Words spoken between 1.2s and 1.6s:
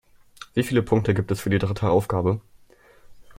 es für die